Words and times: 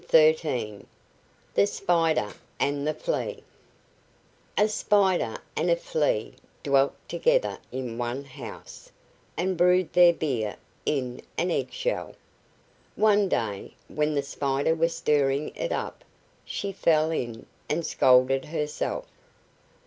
THE 0.09 0.87
SPIDER 1.67 2.33
AND 2.59 2.87
THE 2.87 2.93
FLEA 2.95 3.43
A 4.57 4.67
Spider 4.67 5.37
and 5.55 5.69
a 5.69 5.75
Flea 5.75 6.33
dwelt 6.63 6.95
together 7.07 7.59
in 7.71 7.99
one 7.99 8.23
house, 8.23 8.89
and 9.37 9.55
brewed 9.55 9.93
their 9.93 10.13
beer 10.13 10.55
in 10.87 11.21
an 11.37 11.51
egg 11.51 11.71
shell. 11.71 12.15
One 12.95 13.29
day, 13.29 13.75
when 13.89 14.15
the 14.15 14.23
Spider 14.23 14.73
was 14.73 14.95
stirring 14.95 15.49
it 15.55 15.71
up, 15.71 16.03
she 16.45 16.71
fell 16.71 17.11
in 17.11 17.45
and 17.69 17.85
scalded 17.85 18.45
herself. 18.45 19.05